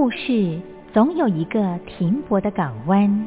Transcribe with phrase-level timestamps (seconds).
[0.00, 0.60] 故事
[0.94, 3.26] 总有一个停泊的港湾。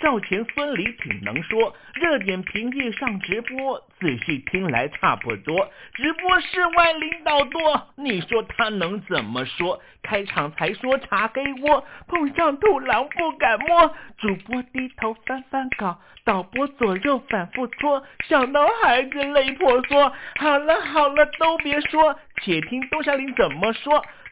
[0.00, 1.74] 赵钱孙李挺能说。
[1.94, 5.68] 热点平地上直播，仔细听来差不多。
[5.94, 9.80] 直播室外领导多，你说他能怎么说？
[10.02, 13.94] 开场才说查黑窝，碰上土狼不敢摸。
[14.18, 20.12] 主播低头翻翻稿，导播左右反复搓，想到孩子泪婆娑。
[20.36, 24.04] 好了好了，都别说，且听东山林怎么说。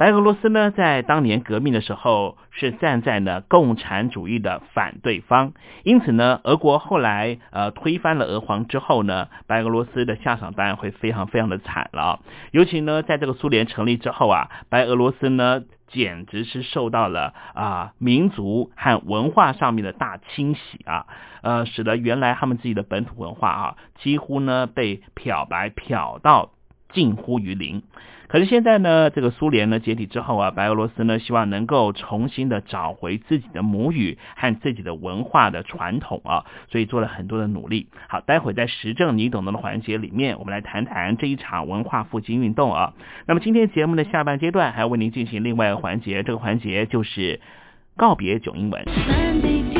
[0.00, 5.52] 白俄罗斯呢，在当年革命的时候是站在呢共产主义的反对方，
[5.82, 12.20] 因此呢，俄国后来呃推翻了俄皇之后呢，白俄罗斯的下场当然会非常非常的惨了。
[12.50, 21.04] 尤其呢，在这个苏联成立之后啊，白俄罗斯呢简直是受到了啊民族和文化上面的大清洗啊，
[21.42, 26.52] 呃，使得原来他们自己的本土文化啊，几乎呢被漂白漂到
[26.90, 27.82] 近乎于零。
[28.30, 37.88] 可是现在呢，这个苏联呢解体之后啊，白俄罗斯呢希望能够重新的找回自己的母语和自己的文化的传统啊，所以做了很多的努力。
[38.08, 42.94] 好，待会在时政你懂得的环节里面，我们来谈谈这一场文化复兴运动啊。
[43.26, 47.40] 那么今天节目的下半阶段还要为您进行另外一个环节，这个环节就是
[47.96, 49.79] 告别囧英文。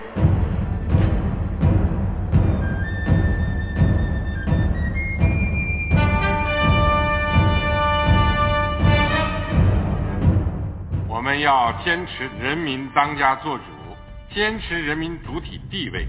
[11.31, 13.63] 们要坚持人民当家作主，
[14.35, 16.05] 坚持人民主体地位。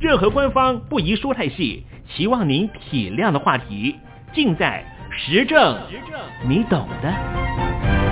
[0.00, 3.98] 任何官方不宜说太细，希望您体谅的话题，
[4.32, 5.78] 尽在实证，
[6.48, 8.11] 你懂的。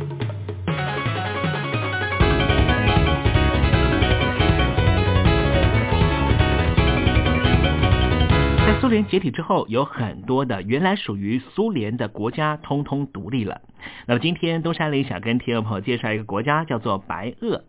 [8.91, 13.61] 苏联解体之后，有很多的原来属于苏联的国家通通独立了。
[14.05, 17.63] 那么今天东山林想跟听众朋友介绍一个国家，叫做白俄。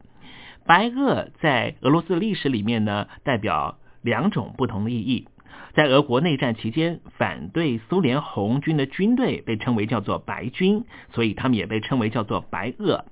[0.67, 5.29] 白俄在俄罗斯历史里面呢，代表两种不同的意义。
[5.75, 13.05] 在俄国内战期间，反对苏联红军的军队被称为叫做白军，所以他们也被称为叫做白俄。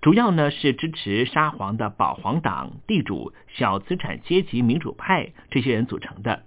[0.00, 6.42] 主要呢是支持沙皇的保皇党、地主、小资产阶级民主派这些人组成的。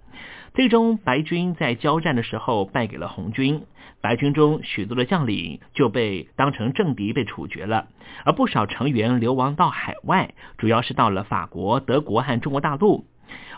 [0.56, 3.64] 最终，白军在交战的时候败给了红军，
[4.00, 7.88] 白军中许多的将领就被当成政敌被处决了，
[8.24, 13.04] 而不少成员流亡到海外，主要是到了法国、德国和中国大陆。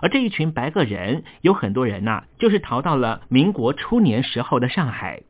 [0.02, 5.22] 而这一群白俄人有很多人呐，就是逃到了民国初年时候的上海。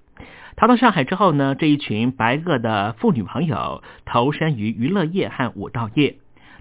[0.56, 6.16] 逃到上海之后呢，这一群白俄的妇女朋友投身于娱乐业和舞蹈业。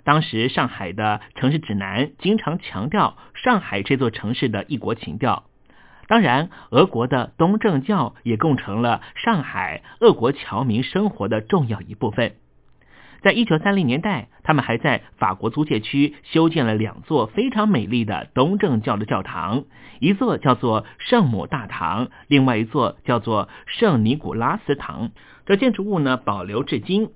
[0.07, 5.43] 当时上海的城市指南经常强调上海这座城市的异国情调。
[6.07, 12.35] 当然，俄国的东正教也构成了上海俄国侨民生活的重要一部分。
[13.21, 19.65] 在一九三零年代，他们还在法国租界区修建了两座非常美丽的东正教的教堂，
[19.99, 25.11] 一座叫做圣母大堂，另外一座叫做圣尼古拉斯堂。
[25.45, 27.09] 这建筑物呢保留至今。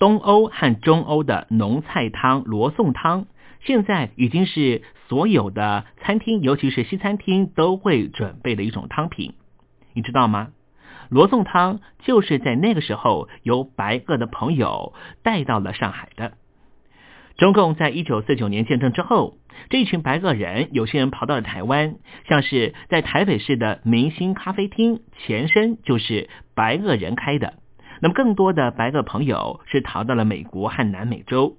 [0.00, 3.26] 东欧和中欧的浓菜汤、罗宋汤，
[3.60, 9.34] 现在已经是所有的餐厅，尤其是西餐厅都会准备的一种汤品。
[9.92, 10.48] 你知道吗？
[11.10, 16.32] 罗宋汤就是在那个时候由白俄的朋友带到了上海的。
[17.36, 19.36] 中共在一九四九年建政之后，
[19.68, 27.54] 这一群白俄人，有些人跑到了台湾，像是在台北市的明星咖啡厅，前身就是白俄人开的。
[28.00, 31.56] 那么更多的白俄朋友是逃到了美国和南美洲。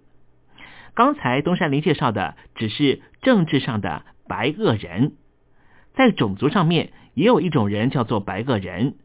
[0.94, 5.14] 刚才东山林介绍的只是政治上的白俄人，
[5.94, 8.96] 在种族上面也有一种人叫做白俄人。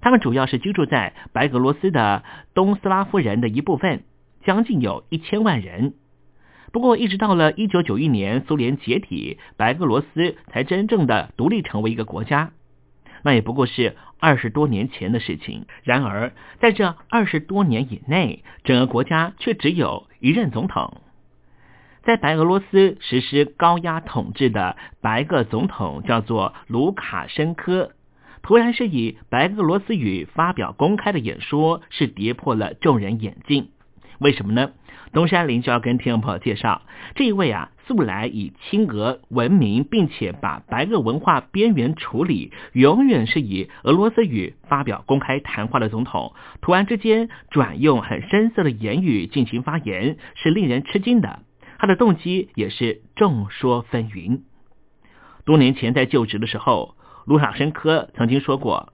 [0.00, 4.04] 他们主要是居住在白俄罗斯的东斯拉夫人的一部分，
[4.44, 5.94] 将近有一千万人。
[6.72, 12.50] 不过，一直到了一九九一年苏联解体，白俄罗斯才真正的独立成为一个国家。
[13.22, 15.66] 那也不过是二十多年前的事情。
[15.82, 21.00] 然而，在这二十多年以内，整个国家却只有一任总统。
[22.04, 27.92] 在白俄罗斯实施高压统治的白俄总统叫做卢卡申科。
[28.42, 33.68] 突然是以白俄罗斯语发表公开的演说，是跌破了众人眼镜。
[34.18, 34.72] 为什么呢？
[35.12, 36.82] 东山林就要跟听众朋友介绍，
[37.14, 51.40] 这一位啊，素来以亲俄闻名，并且把白俄文化边缘处理，永远是以俄罗斯语发表公开谈话的总统，突然之间转用很深色的言语进行发言，是令人吃惊的。
[51.78, 54.40] 他的动机也是众说纷纭。
[55.44, 56.94] 多年前在就职的时候。
[57.24, 58.92] 卢卡申科曾经说过：“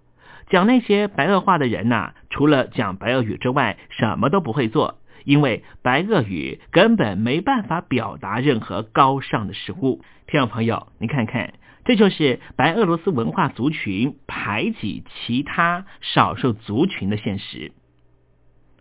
[0.50, 11.52] 讲那些白俄话的人呐，除了讲白俄语之外，什么都不会做，因为白俄语根本没办法表达任何高尚的事物。”听众朋友，你看看，
[11.84, 17.72] 这就是白俄罗斯文化族群排挤其他少数族群的现实。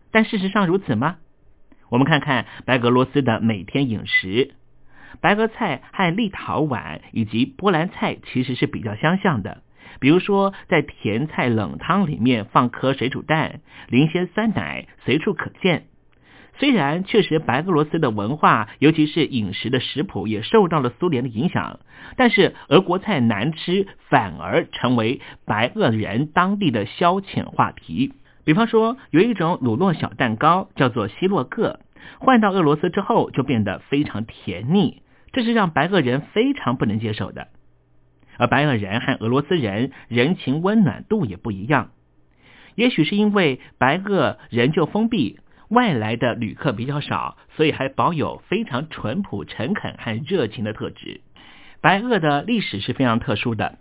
[0.09, 1.17] 但事实上如此吗？
[1.89, 4.53] 我们看看白俄罗斯的每天饮食。
[5.19, 9.63] 白俄菜和立陶宛以及波兰菜其实是比较相像的，
[9.99, 15.87] 比如说在甜菜冷汤里面放颗水煮蛋，淋些酸奶，随处可见。
[16.59, 21.79] 虽然确实白俄罗斯的文化，尤其是饮食的食谱也受到了苏联的影响，
[22.15, 28.13] 但是俄国菜难吃反而成为白俄人当地的消遣话题。
[28.43, 31.79] 比方说有一种乳酪小蛋糕叫做希洛克，
[32.19, 35.01] 换到俄罗斯之后就变得非常甜腻。
[35.33, 37.49] 这是让白俄人非常不能接受的，
[38.37, 41.91] 而白俄人和俄罗斯人人情温暖度也不一样。
[42.73, 51.21] 也许是因为白俄人就封闭，外来的旅客比较少，所以还保有非常淳朴、诚恳和热情的特质。
[51.81, 53.77] 白俄的历史是非常特殊的。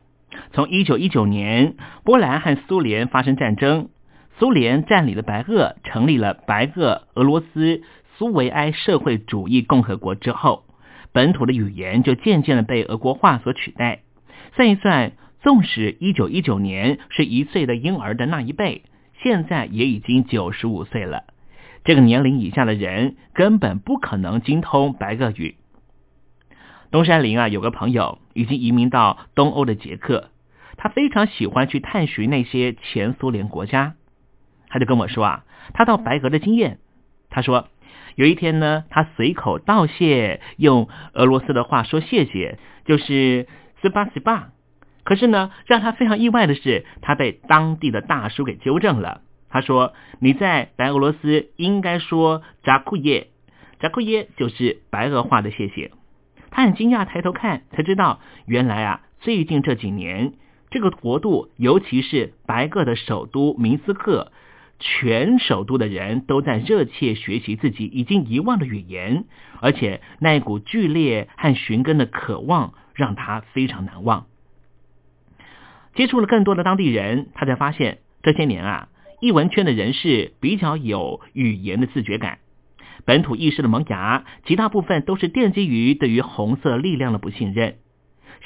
[0.52, 3.88] 从一九一九年波兰和苏联发生战争，
[4.38, 7.82] 苏联占领了白俄，成立了白俄俄罗斯
[8.16, 10.64] 苏维埃社会主义共和国之后。
[11.12, 14.00] 本土的语言就渐渐的被俄国化所取代。
[14.54, 18.82] 算一算，纵使一九一九年是一岁的婴儿的那一辈，
[19.22, 21.24] 现在也已经九十五岁了。
[21.86, 25.56] 这个年龄以下的人根本不可能精通白俄语。
[26.90, 30.28] 东山林啊，有个朋友已经移民到东欧的捷克，
[30.76, 33.94] 他非常喜欢去探寻那些前苏联国家。
[34.68, 36.78] 他就跟我说啊，他到白俄的经验。
[37.30, 37.68] 他说。
[38.14, 43.46] 有一天呢，他随口道谢，用俄罗斯的话说谢谢，就是
[43.82, 44.52] 斯巴斯巴。
[45.04, 49.20] 可是呢，让他非常意外的是，他被当地的大叔给纠正了。
[49.56, 53.28] 他说：“你在白俄罗斯应该说扎库耶，
[53.80, 55.92] 扎库耶就是白俄话的谢谢。”
[56.52, 60.34] 他很惊讶，抬头看才知道，原来啊，最近这几年，
[60.68, 64.30] 这个国度，尤其是白俄的首都明斯克，
[64.78, 69.24] 全首都的人都在热切学习自己已经遗忘的语言，
[69.62, 74.26] 而且那一股剧烈和寻根的渴望让他非常难忘。
[75.94, 78.88] 接触了更多的当地人，他才发现这些年啊，
[79.26, 82.38] 译文圈的人士比较有语言的自觉感。
[83.04, 87.74] 本土意识的萌芽，极大部分都是奠基于对于红色力量的不信任。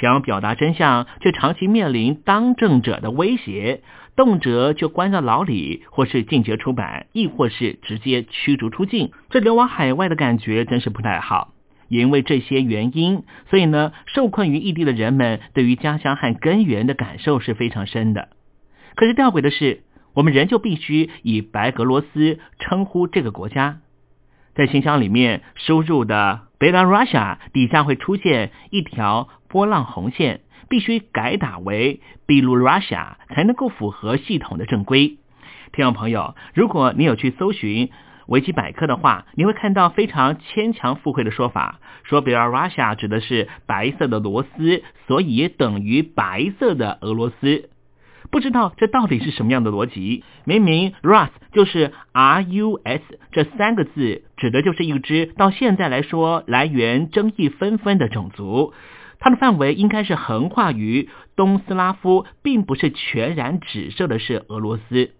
[0.00, 3.82] 想要表达真相，却长期面临当政者的威胁，
[4.16, 9.10] 动辄就关在牢里，或是禁绝出版，亦或是直接驱逐出境。
[9.28, 11.52] 这流亡海外的感觉真是不太好。
[11.88, 18.30] 也因为这些原因，所以呢，受困于异地的人们对于家乡和根源的感受是非常深的。
[18.94, 19.82] 可是吊诡的是，
[20.14, 23.78] 我们仍旧必须以白俄罗斯称呼这个国家。
[24.54, 35.18] 在信箱里面输入的 Belarusia 底下会出现一条波浪红线，必须改打为 Belarusia 才能够符合系统的正规。
[35.72, 37.90] 听众朋友，如果你有去搜寻
[38.26, 47.70] 维基百科的话，你会看到非常牵强附会的说法，说 Belarusia 指的是白色的螺丝，所以等于白色的俄罗斯。
[48.30, 50.22] 不知道这到底是什么样的逻辑？
[50.44, 58.72] 明明 Rus 就是 R U S 这三个字，指的就是一只到现在来说来源争议纷纷的种族，
[59.18, 65.10] 它的范围应该是横跨于东斯拉夫，并不是全然指涉的是俄罗斯。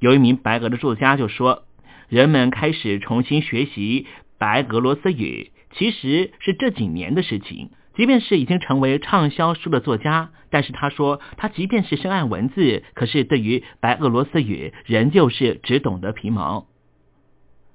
[0.00, 1.62] 有一名白俄的作家就说，
[2.08, 4.06] 人们开始重新学习
[4.38, 7.70] 白俄罗斯语，其实是这几年的事情。
[8.00, 16.66] 即便是已经成为畅销书的作家，但是他说，他即便是深谙文字，可是对于白俄罗斯语仍旧是只懂得皮毛。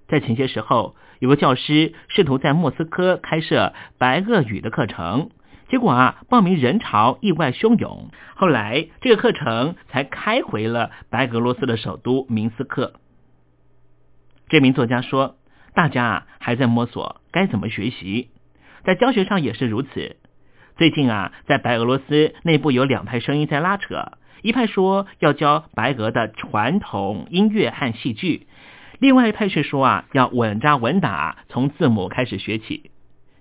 [0.08, 5.30] 在前些时候，有个教师试图在莫斯科开设白俄语的课程，
[5.70, 12.94] 结果啊，报名人潮意外汹涌，后来这个课程才开回了白俄罗斯的首都明斯克。
[14.50, 15.36] 这名作家说，
[15.76, 18.32] 大家还在摸索该怎么学习。
[18.86, 20.16] 在教学上也是如此。
[20.78, 24.12] 最近啊，在白俄罗斯内部有两派声音在拉扯，
[24.42, 28.46] 一派说要教白俄的传统音乐和戏剧，
[29.00, 32.92] 另外一派却说啊要稳扎稳打，从字母开始学起。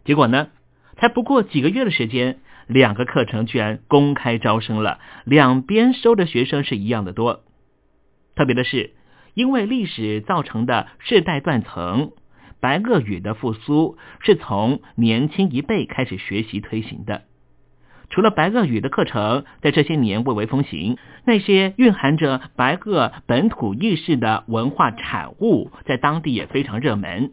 [0.05, 0.49] 结果呢，
[0.97, 7.43] 才不过几个月的时间，两个课程居然公开招生了，两边收的学生是一样的多。
[8.35, 8.95] 特别的是，
[9.35, 12.13] 因为历史造成的世代断层。
[12.65, 17.25] 白垩语的复苏是从年轻一辈开始学习推行的。
[18.09, 20.97] 除了白垩语的课程在这些年蔚为风行，
[21.27, 27.33] 那些蕴含着白垩本土意识的文化产物在当地也非常热门。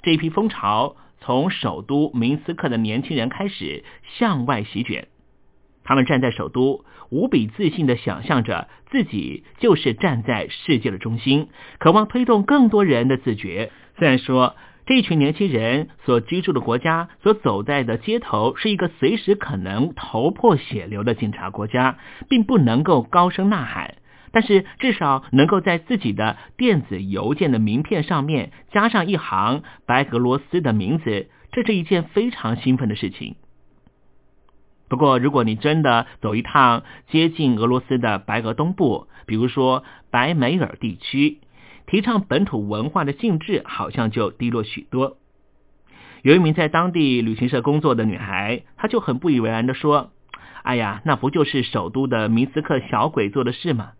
[0.00, 3.84] 这一批风潮从首都明斯克的年轻人开始
[4.16, 5.08] 向外席卷，
[5.88, 11.48] 他们站在首都，无比自信的想象着自己就是站在世界的中心，
[11.78, 13.72] 渴望推动更多人的自觉。
[13.96, 21.96] 虽然说这群年轻人所居住的国家、所走在的街头是一个随时可能头破血流的警察国家，
[22.28, 23.94] 并不能够高声呐喊，
[24.30, 33.36] 但是至少能够在自己的电子邮件的名片上面加上一行白俄罗斯的名字，这是一件非常兴奋的事情。
[34.88, 41.38] 不过，如果你真的走一趟接近俄罗斯的白俄东部，比如说白梅尔地区，
[41.86, 45.18] 提倡本土文化的性质好像就低落许多。
[46.22, 50.10] 有一名在当地旅行社工作的女孩，她就很不以为然的说
[50.64, 53.92] ：“哎呀，那不就是首都的明斯克小鬼做的事吗？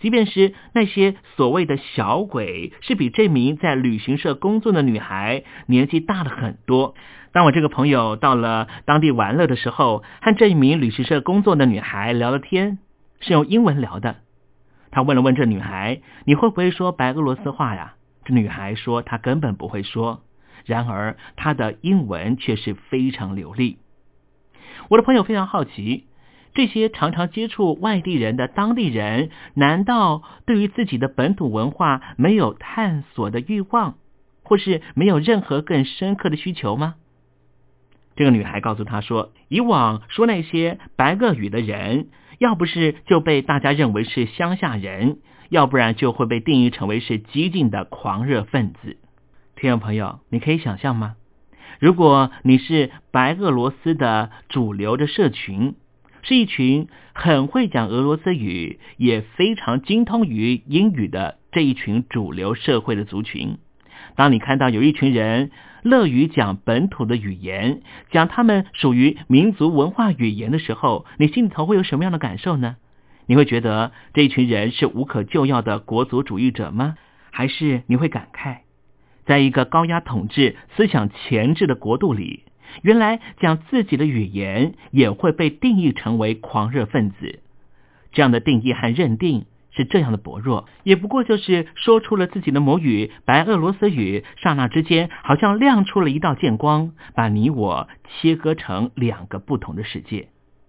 [0.00, 6.94] 即便是那些所谓的小鬼，是比这名在旅行社工作的女孩年纪大了很多。
[7.34, 12.78] 当我这个朋友到了当地玩乐的时候，和这一名旅行社工作的女孩聊了天，
[13.18, 14.18] 是用英文聊的。”
[14.92, 20.22] 他问了问这女孩：“你会不会说白俄罗斯话呀？”这女孩说：“她根本不会说。”
[20.64, 23.78] 然而，她的英文却是非常流利。
[24.88, 26.06] 我的朋友非常好奇，
[26.54, 33.96] 这些常常接触外地人的当地人，难道对于自己的本土文化没有探索的欲望，
[34.44, 36.94] 或是没有任何更深刻的需求吗？
[38.16, 45.18] 这个女孩告诉他说：“以往说那些白俄语的人。”要不是就被大家认为是乡下人，
[45.50, 48.96] 要不然就会被定义成为是激进的狂热分子。
[49.54, 51.14] 听众朋友，你可以想象吗？
[51.78, 55.76] 如果你是白俄罗斯的主流的社群，
[56.22, 63.58] 是一群很会讲俄罗斯语，也非常精通于英语的这一群主流社会的族群。
[64.16, 65.50] 当你看到有一群人
[65.82, 72.76] 乐于讲本土的语言，讲他们属于民族文化语言的时候，你心里头会有什么样的感受呢？
[73.26, 76.96] 你会觉得这一群人是无可救药的国族主义者吗？
[77.30, 78.58] 还是你会感慨，
[79.24, 82.44] 在一个高压统治、思想钳制的国度里，
[82.82, 87.40] 原来讲自己的语言也会被定义成为狂热分子？
[88.12, 100.28] 这样的定义和认定是这样的薄弱，也不过就是说出了自己的母语白俄罗斯语，刹那之间好像亮出了一道剑光，把你我切割成两个不同的世界。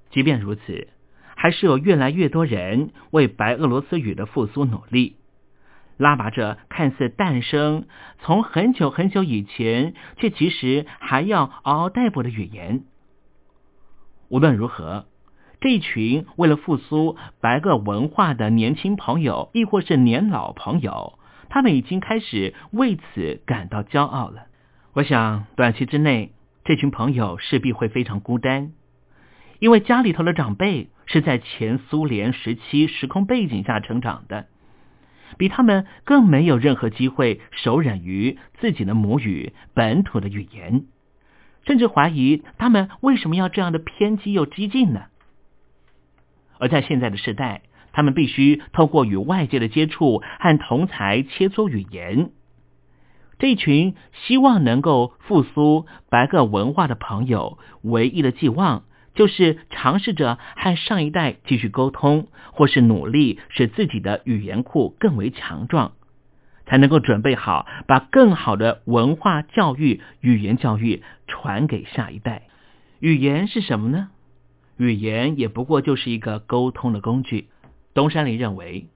[0.10, 0.89] 即便如此。
[1.38, 5.18] 还是有越来越多人为白俄罗斯语的复苏努力，
[5.98, 7.88] 拉拔着看似诞生
[8.20, 12.86] 从很久很久以前，却其实还要嗷嗷待哺的语言。
[14.30, 15.08] 无论如何，
[15.65, 21.17] 这一群为了复苏白俄文化的年轻朋友，亦或是年老朋友，
[21.49, 24.45] 他们已经开始为此感到骄傲了。
[24.93, 26.34] 我想，短期之内，
[26.65, 28.73] 这群朋友势必会非常孤单。
[29.58, 34.45] 因为家里头的长辈是在前苏联时期时空背景下成长的，
[35.39, 40.86] 比他们更没有任何机会手染于自己的母语本土的语言，
[41.65, 45.06] 甚至怀疑他们为什么要这样的偏激又激进呢？
[46.60, 52.32] 而在现在的时代，他们必须透过与外界的接触和同才切磋语言。
[53.39, 58.84] 这群希望能够复苏白俄文化的朋友，唯一的寄望。
[59.13, 65.94] 就是尝试着和上一代继续沟通，或是努力使自己的语言库更为强壮，
[66.65, 72.41] 才能够准备好把更好的文化教育、语言教育传给下一代。
[73.00, 74.10] 语言是什么呢？
[74.77, 77.49] 语言也不过就是一个沟通的工具。
[77.93, 78.88] 东山林认为。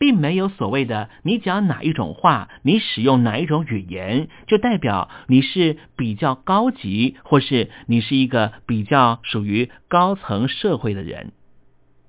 [0.00, 11.32] 并没有所谓的你讲哪一种话，你使用哪一种语言，就代表你是比较高级，或是你是一个比较属于高层社会的人。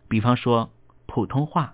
[0.08, 0.70] 比方说
[1.06, 1.74] 普通话。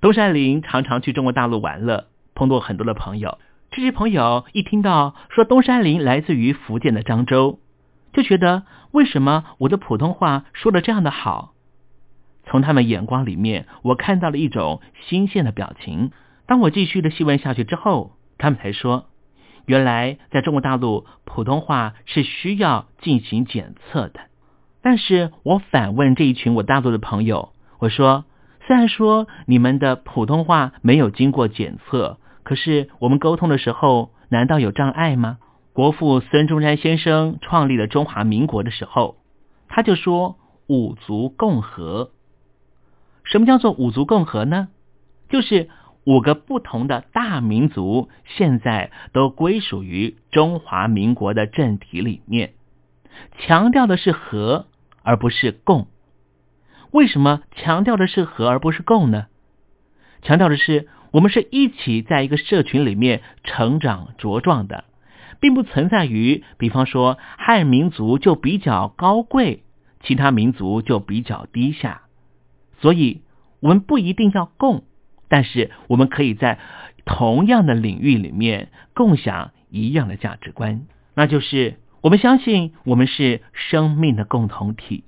[0.00, 2.06] 东山林常常去中国大陆玩乐，
[2.36, 3.38] 碰到很多的朋友。
[3.72, 7.58] 这些朋友一听到说东山林来自于福建的漳州，
[8.18, 11.54] 就觉得为什么我的普通话说的这样的好？
[12.46, 16.10] 从他们眼光里面，我看到了一种新鲜的表情。
[16.44, 19.06] 当我继续的细问下去之后，他们才说，
[19.66, 24.18] 原来在中国大陆普通话是需要进行检测的。
[24.82, 28.24] 但是我反问这一群我大陆的朋友，我说，
[28.66, 35.38] 虽然说你们的普通话没有经过检测，可是我们沟通的时候，难道有障碍吗？
[35.78, 39.16] 国父孙中山先生创立了中华民国的时候，
[39.68, 40.36] 他就说
[40.66, 42.10] 五族共和。
[43.22, 44.70] 什么叫做五族共和呢？
[45.28, 45.68] 就是
[46.02, 52.54] 五个不同的大民族现在都归属于中华民国的政体里面，
[53.38, 54.66] 强调的是和
[55.04, 55.86] 而不是共。
[56.90, 59.26] 为什么强调的是和而不是共呢？
[60.22, 64.82] 强调的是我们是一起在一个社群里面成长茁壮的，
[65.40, 69.62] 并不存在于，比方说汉民族就比较高贵，
[70.02, 72.02] 其他民族就比较低下。
[72.80, 73.22] 所以，
[73.60, 74.84] 我们不一定要共，
[75.28, 76.58] 但是我们可以在
[77.04, 80.82] 同样的领域里面共享一样的价值观，
[81.14, 85.04] 那就是我们相信我们是生命的共同体。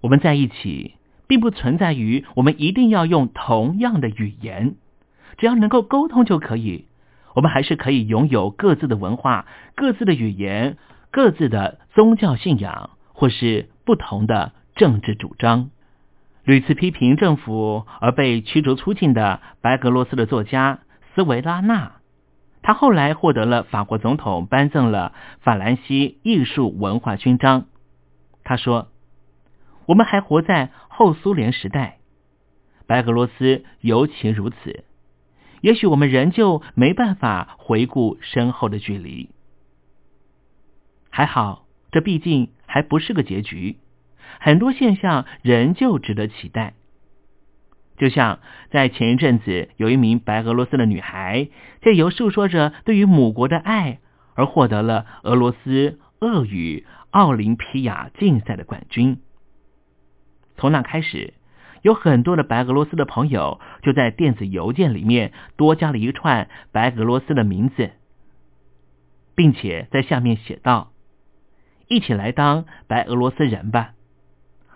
[0.00, 0.94] 我们在一起，
[1.26, 4.74] 并不存在于我们一定要用同样的语言，
[5.38, 6.86] 只要能够沟通就可以。
[7.34, 10.78] 我们还是可以拥有各自的文化、各自的语言、
[11.10, 15.70] 各自的宗教信仰，或是不同的政治主张。
[16.44, 20.80] 屡次批评政府而被驱逐出境的白俄罗斯的作家
[21.14, 21.92] 斯维拉纳，
[22.62, 27.64] 他后来获得了法国总统颁赠了法兰西艺术文化勋章。
[28.42, 28.88] 他说
[29.86, 31.98] ：“我们还活在后苏联时代，
[32.86, 34.84] 白俄罗斯尤其如此。
[35.64, 39.30] 也许我们仍旧没办法回顾身后的距离。
[41.08, 43.78] 还好，这毕竟还不是个结局。”
[44.40, 46.74] 很多现象仍旧值得期待，
[47.96, 51.48] 就像在前一阵子，有一名白俄罗斯的女孩，
[51.80, 54.00] 借由诉说着对于母国的爱，
[54.34, 59.18] 而获得了俄罗斯俄语奥林匹亚竞赛的冠军。
[60.56, 61.32] 从那开始，
[61.84, 67.90] 有很多的白俄罗斯的朋友就在电子邮件里面多加了一串白俄罗斯的名字，
[69.34, 70.92] 并且在下面写道
[71.86, 73.90] ：“一起来当白俄罗斯人吧。”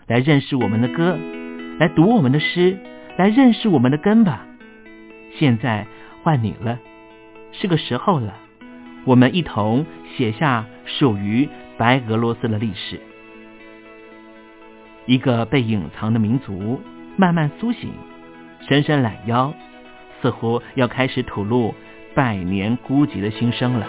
[0.07, 1.17] 来认识我们的歌，
[1.79, 2.79] 来读我们的诗，
[3.17, 4.47] 来认识我们的根吧。
[5.39, 5.87] 现在
[6.23, 6.79] 换你了，
[7.53, 8.35] 是个时候了，
[9.07, 13.01] 我们一同写下属于白俄罗斯的历史。
[15.07, 16.83] 一个被隐藏的民族
[17.21, 17.91] 慢慢苏醒，
[18.69, 19.53] 伸伸懒腰，
[20.23, 21.75] 似乎要开始吐露
[22.15, 23.89] 百年孤寂的心声了。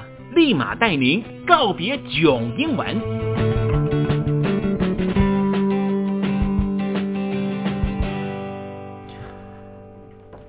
[0.33, 2.87] 立马带您告别囧英文。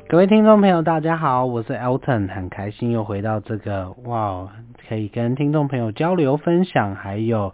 [0.08, 4.48] 各位听众朋友，大家好，我是 Elton，很开心又回到这个哇，
[4.88, 7.52] 可以跟听众朋友交流分享，还有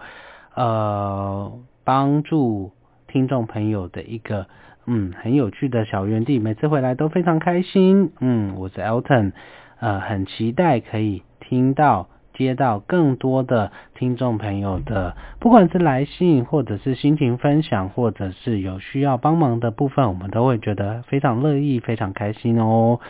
[0.54, 1.50] 呃
[1.84, 2.72] 帮助
[3.06, 4.46] 听众朋友的一个
[4.84, 8.12] 嗯很有趣的小园地，每次回来都非常开心。
[8.20, 9.32] 嗯，我是 Elton，
[9.80, 12.06] 呃，很期待可以听到。
[12.38, 23.00] 接到更多的听众朋友的，不管是来信，或者是心情分享，或者是有需要帮忙的部分，我们都会觉得非常乐意、非常开心哦。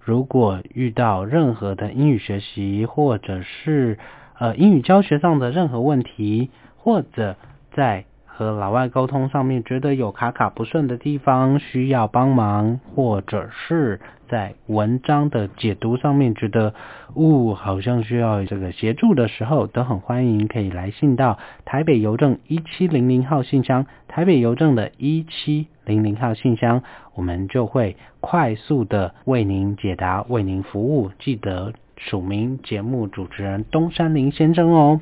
[0.00, 3.98] 如果遇到任何的英语学习，或者是
[4.38, 7.34] 呃英语教学上的任何问题，或者
[7.74, 16.74] 在和老外沟通上面觉得有卡卡不顺的地方，需要帮忙，或者是在文章的解读上面觉得，
[17.14, 26.82] 呜、哦，好像需要这个协助的时候，都很欢迎可以来信到台北邮政一七零零号信箱，台北邮政的一七零零号信箱，
[27.14, 31.10] 我们就会快速的为您解答，为您服务。
[31.18, 35.00] 记得署名节目主持人东山林先生哦。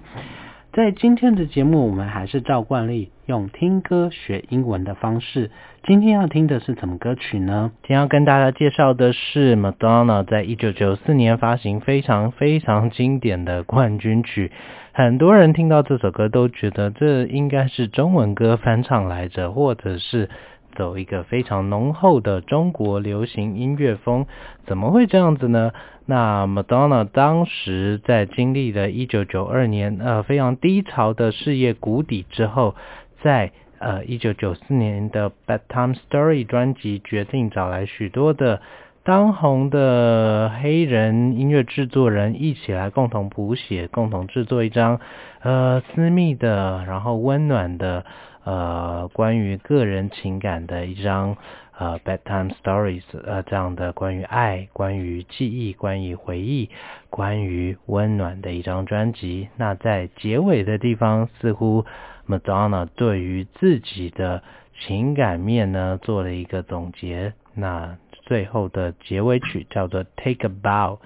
[0.73, 5.53] 在今天的节目，我们还是照惯例用听歌学英文的方式。
[5.87, 7.71] 今天要听的是什么歌曲呢？
[7.83, 14.51] 今天要跟大家介绍的是 Madonna 在一九九四年发行非常非常经典的冠军曲。
[14.93, 20.31] 很多人听到这首歌都觉得这应该是中文歌翻唱来着，或者是。
[20.77, 24.27] 走一个非常浓厚的中国流行音乐风，
[24.67, 25.71] 怎么会这样子呢？
[26.05, 32.75] 那 Madonna 当时在经历了一九九二年呃非常低潮的事业谷底之后，
[33.23, 33.53] 在
[33.85, 38.63] 呃1994年的 Bedtime Story 专辑决定找来许多的
[39.03, 44.99] 当红的黑人音乐制作人一起来共同谱写，共同制作一张
[45.43, 48.05] 呃私密的，然后温暖的。
[48.47, 51.39] 呃，关于个人情感的一张
[51.79, 56.69] 呃 bedtime stories，呃这样的关于爱、关于记忆、关于回忆、
[57.09, 59.49] 关于温暖的一张专辑。
[59.57, 61.87] 那在结尾的地方，似乎
[62.29, 64.43] Madonna 对于自己的
[64.81, 67.35] 情感面呢做了一个总结。
[67.55, 70.99] 那最后的结尾曲叫做 Take a Bow。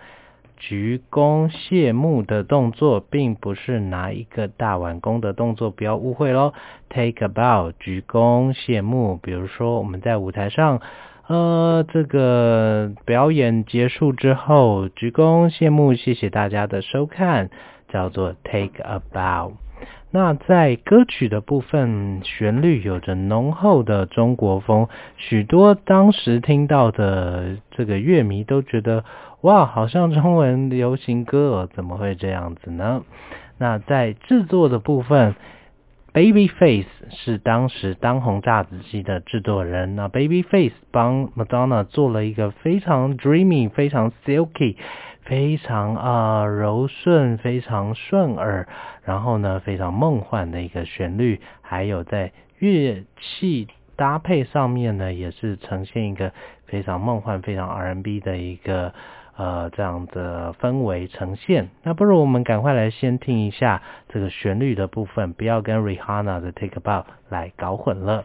[0.60, 6.52] 鞠躬谢幕的动作，并不是拿一个大碗弓的动作，不要误会喽。
[6.88, 9.18] Take a bow，鞠躬谢幕。
[9.22, 10.82] 比如说我们在舞台上，
[11.28, 17.50] 呃，这个表演结束之后，鞠躬谢幕，谢谢大家的收看，
[17.88, 19.52] 叫做 Take a bow。
[20.10, 29.04] 那在歌曲的部分，旋律有着浓厚的中国风，许多当时听到的这个乐迷都觉得。
[29.42, 33.04] 哇，好像中文流行歌哦，怎么会这样子呢？
[33.56, 35.36] 那在制作的部分
[36.12, 39.94] ，Babyface 是当时当红炸子鸡的制作人。
[39.94, 44.74] 那 Babyface 帮 Madonna 做了一个非常 dreamy、非常 silky、
[45.28, 48.66] 非常啊柔顺、非常顺耳，
[49.04, 56.32] 然后呢非常梦幻的一个旋律，还有在乐器搭配上面呢，也是呈现一个
[56.66, 58.92] 非常梦幻、非常 R&B 的一个。
[59.40, 68.24] 呃，这样的氛围呈现，那不如我们赶快来先听一下这个旋律的部分，不要跟 Rihanna 的 Take a Bow 来搞混了。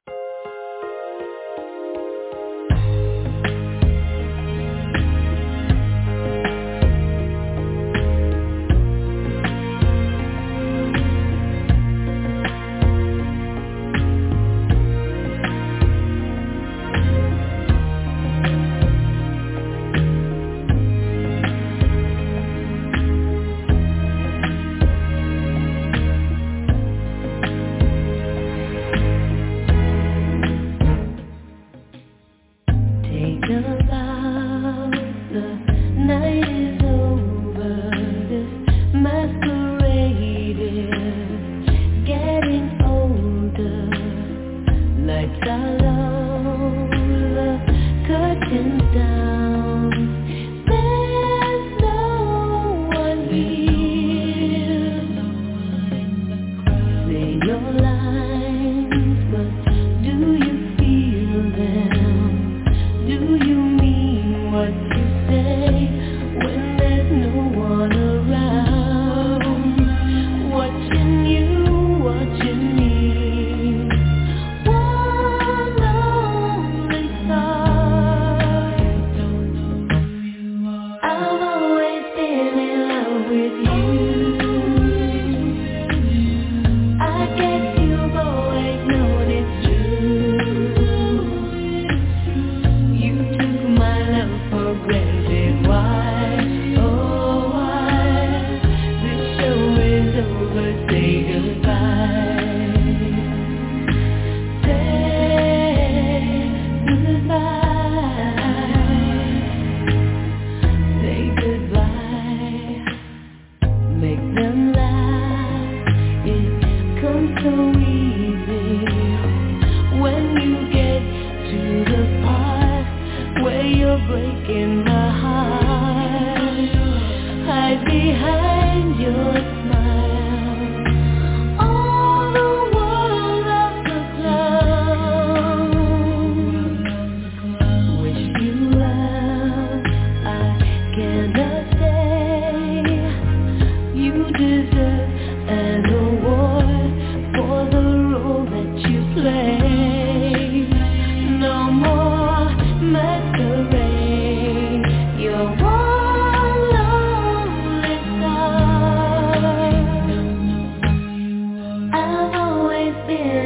[163.13, 163.42] in.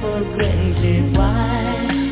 [0.00, 1.16] for granted.
[1.16, 2.07] Why?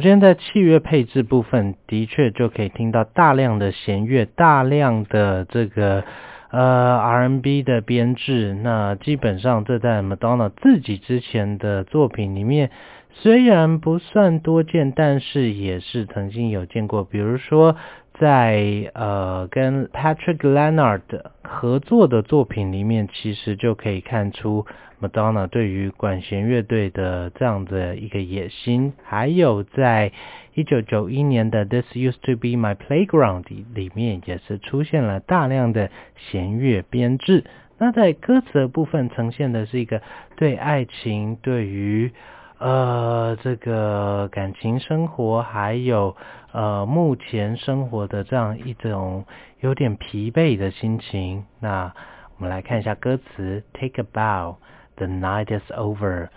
[0.00, 6.04] 首先在器乐配置部分，的确就可以听到大量的弦乐，大量的这个
[6.50, 8.54] 呃 RNB 的编制。
[8.54, 12.70] 那基本上这在 Madonna 自己之前的作品里面。
[13.12, 17.04] 虽然不算多见，但是也是曾经有见过。
[17.04, 17.76] 比如说，
[18.18, 21.02] 在呃跟 Patrick Leonard
[21.42, 24.64] 合作的作品里面，其实就可以看出
[25.00, 28.92] Madonna 对于管弦乐队的这样的一个野心。
[29.02, 30.12] 还有在
[30.54, 33.44] 一九九一年的 This Used to Be My Playground
[33.74, 37.44] 里面，也是出现了大量的弦乐编制。
[37.78, 40.02] 那在歌词的部分，呈现的是一个
[40.36, 42.12] 对爱情，对于
[42.58, 46.14] 呃，这个感情生活，还有
[46.52, 49.24] 呃目前生活的这样一种
[49.60, 51.46] 有点疲惫的心情。
[51.58, 51.94] 那
[52.36, 54.56] 我们来看一下歌词：Take a bow,
[54.99, 56.29] the night is over。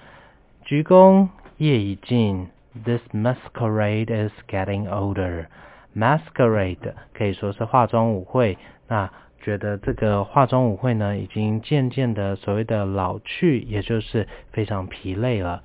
[0.65, 2.49] 鞠躬，夜已尽。
[2.85, 8.59] This masquerade is getting older。Masquerade 可以说是化妆舞会。
[8.87, 15.63] 那觉得这个化妆舞会呢，已经渐渐的所谓的老去，也就是非常疲累了。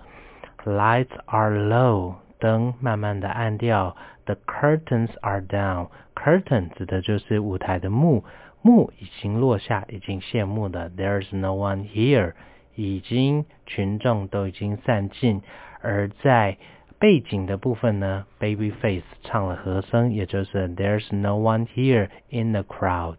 [0.65, 3.95] Lights are low，灯慢慢的暗掉。
[4.25, 8.23] The curtains are down。Curtain 指的就是舞台的幕，
[8.61, 10.89] 幕已经落下，已经谢幕了。
[10.89, 12.33] There's no one here，
[12.78, 15.42] 已经群众都已经散尽。
[15.80, 16.56] 而在
[17.00, 23.16] 背景的部分呢，Babyface 唱了和声，也就是 There's no one here in the crowd，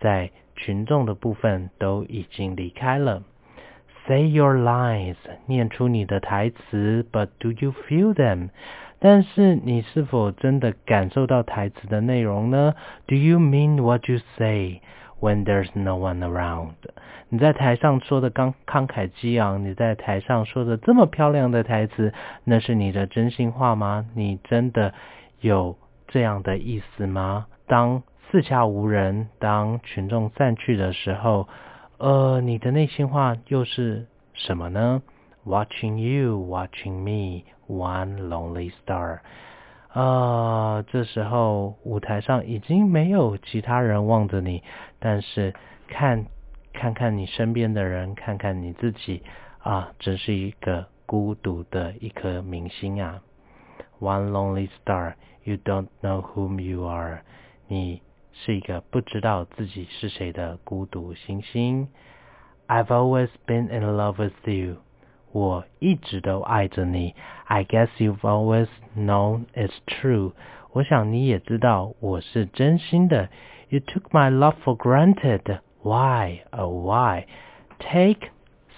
[0.00, 3.22] 在群众的部分都已经离开了。
[4.06, 8.48] Say your lines，念出你的台词，But do you feel them？
[9.00, 12.74] 但是你是否真的感受到台词的内容呢
[13.06, 14.80] ？Do you mean what you say
[15.20, 16.74] when there's no one around？
[17.28, 22.12] 你在台上说的刚慷慨激昂，你在台上说的这么漂亮的台词，
[22.44, 24.06] 那是你的真心话吗？
[24.14, 24.94] 你真的
[25.40, 27.46] 有这样的意思吗？
[27.66, 31.48] 当四下无人，当群众散去的时候。
[31.98, 35.02] 呃，你的内心话又是什么呢
[35.44, 39.18] ？Watching you, watching me, one lonely star。
[39.98, 44.62] 呃，这时候舞台上已经没有其他人望着你，
[45.00, 45.52] 但是
[45.88, 46.26] 看，
[46.72, 49.24] 看看你身边的人，看看你自己，
[49.58, 53.22] 啊，真是一个孤独的一颗明星啊。
[53.98, 57.22] One lonely star, you don't know whom you are。
[57.66, 58.02] 你。
[58.40, 61.88] 是一个不知道自己是谁的孤独星星。
[62.68, 64.76] I've always been in love with you，
[65.31, 67.15] 我一直都爱着你。
[67.45, 70.33] I guess you've always known it's true，
[70.71, 73.29] 我想你也知道我是真心的。
[73.69, 78.29] You took my love for granted，why oh why？Take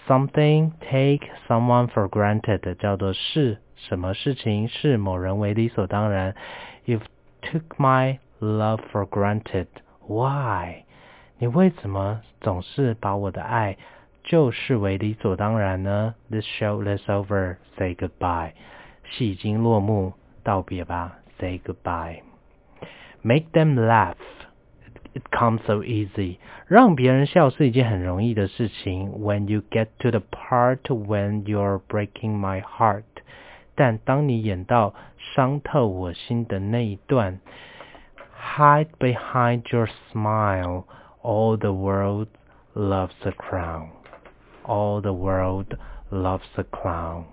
[0.08, 6.36] something, take someone for granted，叫做视什么事情视某人为理所当然。
[6.86, 7.04] You've
[7.42, 9.68] took my love for granted.
[10.08, 10.86] Why？
[11.38, 13.78] 你为什么总是把我的爱
[14.30, 16.16] 就视为理所当然呢？
[16.30, 17.58] This show is over.
[17.78, 18.54] Say goodbye.
[19.12, 20.14] 戏已经落幕，
[20.44, 21.20] 道别吧。
[21.40, 22.22] Say goodbye.
[23.22, 24.16] Make them laugh.
[25.14, 26.38] It comes so easy.
[26.68, 29.12] 让别人笑是一件很容易的事情。
[29.12, 33.04] When you get to the part when you're breaking my heart.
[33.76, 37.40] 但当你演到伤透我心的那一段。
[38.58, 40.84] Hide behind your smile.
[41.22, 42.28] All the world
[42.74, 43.90] loves a clown.
[44.65, 45.77] All the world
[46.11, 47.25] loves a clown.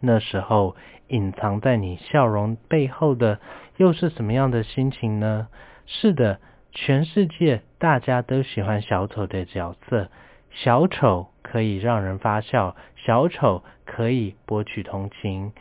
[0.00, 0.76] 那时候
[1.08, 3.38] 隐藏在你笑容背后的
[3.76, 5.48] 又是什么样的心情呢？
[5.86, 6.40] 是的，
[6.72, 10.08] 全世界大家都喜欢小丑的角色。
[10.50, 15.52] 小丑可以让人发笑，小丑可以博取同情。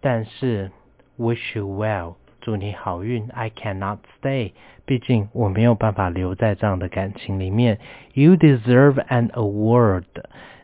[0.00, 0.70] 但是
[1.18, 2.14] ，wish you well。
[2.42, 4.52] 祝你好运，I cannot stay。
[4.84, 7.78] 毕竟我没有办法留在这样的感情里面。
[8.14, 10.04] You deserve an award。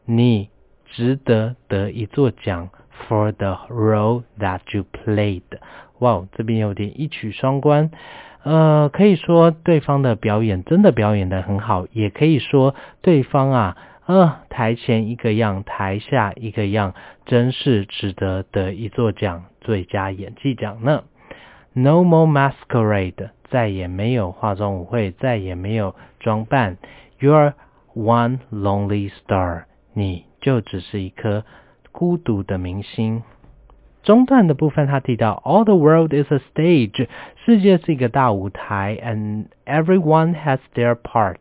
[0.04, 0.50] 你
[0.86, 2.70] 值得得一座奖
[3.08, 5.42] ，for the role that you played。
[6.00, 7.90] 哇，这边有点一曲双关。
[8.42, 13.76] 呃，可以说对方的表演真的表演的很好，也可以说对方啊，
[14.06, 16.94] 呃，台前一个样，台下一个样，
[17.26, 21.04] 真是值得得一座奖，最佳演技奖呢。
[21.74, 26.76] No more masquerade，再也没有化妆舞会，再也没有装扮。
[27.20, 27.54] You're
[27.94, 31.44] one lonely star，你就只是一颗
[31.92, 33.22] 孤独的明星。
[34.02, 37.08] 中段的部分，他提到，All the world is a stage，
[37.44, 41.36] 世界是一个大舞台，and everyone has their part，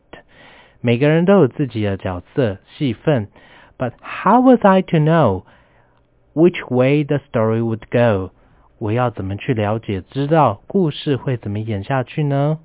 [0.82, 3.30] 每个人都有自己的角色戏份。
[3.78, 8.32] But how was I to know？which way the story would go。
[8.80, 12.60] 我要怎么去了解，知道故事会怎么演下去呢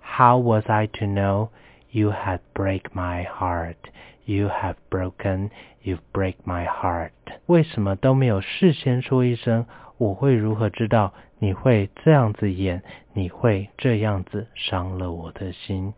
[0.00, 1.48] ？How was I to know
[1.90, 3.76] you had break my heart?
[4.24, 5.50] You have broken,
[5.82, 7.10] you break my heart。
[7.46, 9.66] 为什么都没有事先说一声？
[9.98, 12.82] 我会如何知道你会这样子演？
[13.12, 15.92] 你会这样子伤了我的心？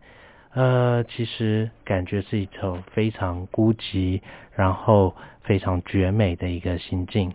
[0.53, 4.21] 呃，其实感觉是一首非常孤寂，
[4.53, 7.33] 然后非常绝美的一个心境。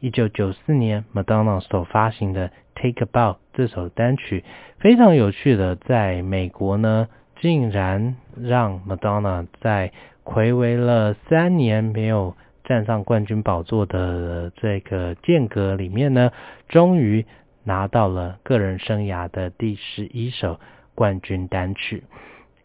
[0.00, 4.44] 一九九四年，Madonna 所发行的《Take a Bow》这首单曲，
[4.78, 7.08] 非常有趣的，在美国呢，
[7.40, 9.92] 竟然让 Madonna 在
[10.24, 12.34] 回违了三年没有
[12.64, 16.32] 站上冠军宝座的这个间隔里面呢，
[16.68, 17.26] 终于
[17.64, 20.58] 拿到了个人生涯的第十一首
[20.94, 22.04] 冠军单曲。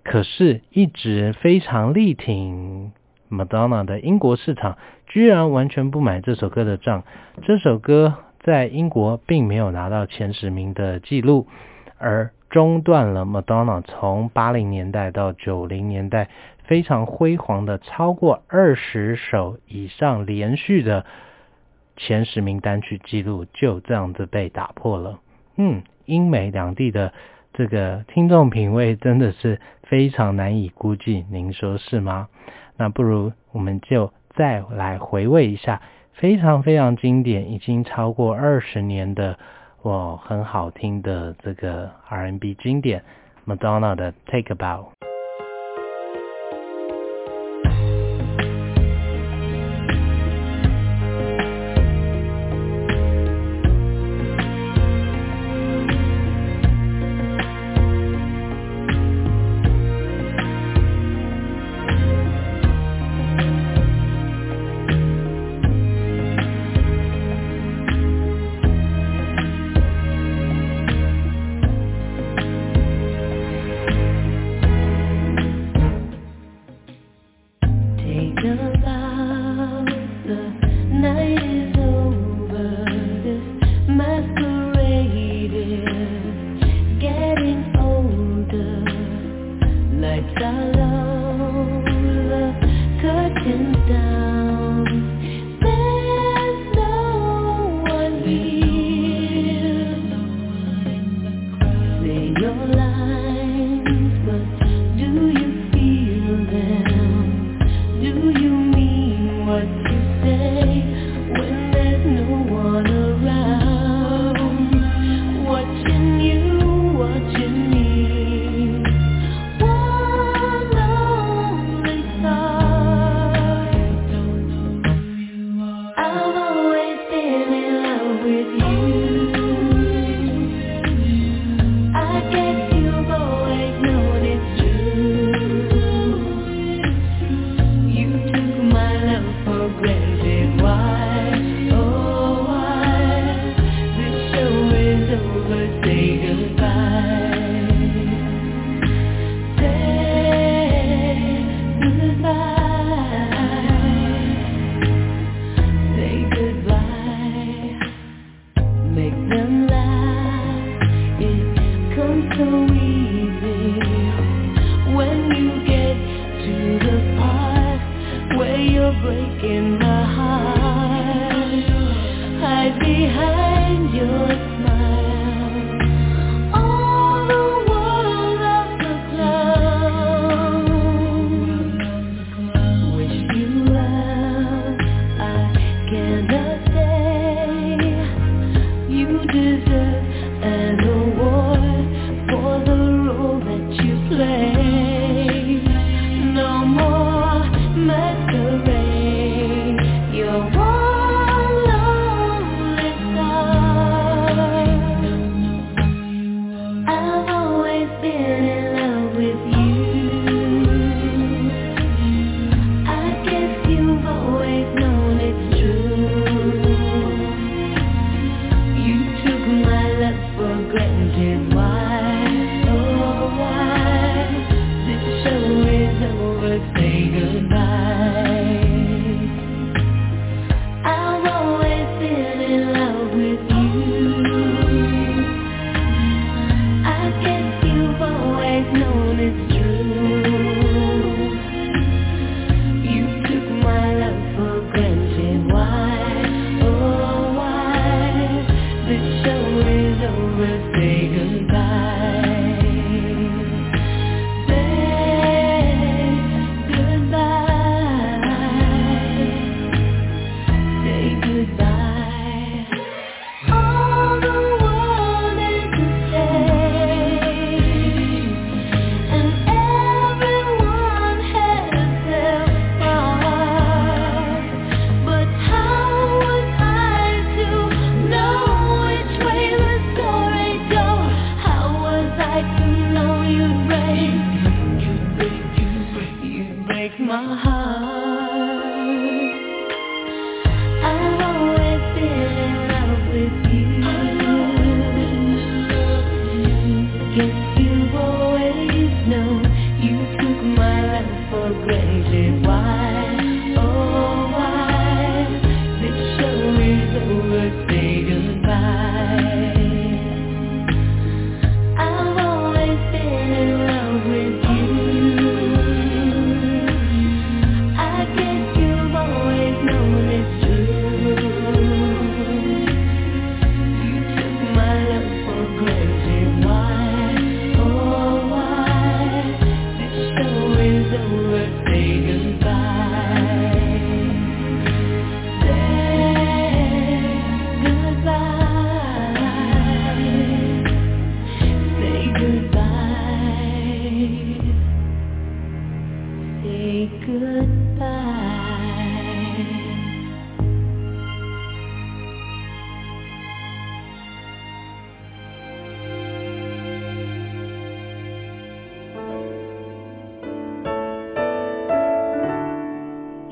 [0.04, 2.94] 可是，一直非常力挺
[3.36, 4.78] Madonna 的英国市场，
[5.08, 7.04] 居然完全不买这首歌的账。
[7.44, 11.48] 这首歌在英国并没有拿到前十名的记录，
[11.98, 16.30] 而中断了 Madonna 从八零年代到九零年代。
[16.68, 21.06] 非常辉煌的，超过二十首以上连续的
[21.96, 25.20] 前十名单曲记录，就这样子被打破了。
[25.58, 27.14] 嗯，英美两地的
[27.54, 32.30] 这个听众品味真的是非常难以估计，您说是吗？
[32.78, 35.82] 那不如我们就再来回味一下
[36.14, 39.38] 非常非常经典，已经超过二十年的
[39.82, 43.04] 我，很好听的这个 R&B 经典
[43.46, 44.88] Madonna 的 Take About